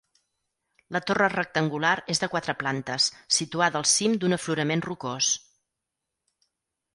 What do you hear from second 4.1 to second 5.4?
d'un aflorament rocós.